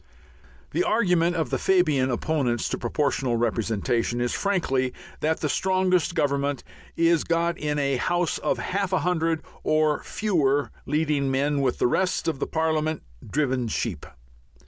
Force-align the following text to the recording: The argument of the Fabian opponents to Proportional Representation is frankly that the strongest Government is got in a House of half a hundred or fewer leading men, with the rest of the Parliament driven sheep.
The 0.71 0.83
argument 0.83 1.35
of 1.35 1.51
the 1.51 1.59
Fabian 1.59 2.09
opponents 2.09 2.67
to 2.69 2.77
Proportional 2.79 3.35
Representation 3.35 4.19
is 4.19 4.33
frankly 4.33 4.93
that 5.19 5.41
the 5.41 5.47
strongest 5.47 6.15
Government 6.15 6.63
is 6.97 7.23
got 7.23 7.55
in 7.55 7.77
a 7.77 7.97
House 7.97 8.39
of 8.39 8.57
half 8.57 8.91
a 8.93 9.01
hundred 9.01 9.43
or 9.61 10.01
fewer 10.01 10.71
leading 10.87 11.29
men, 11.29 11.61
with 11.61 11.77
the 11.77 11.85
rest 11.85 12.27
of 12.27 12.39
the 12.39 12.47
Parliament 12.47 13.03
driven 13.29 13.67
sheep. 13.67 14.07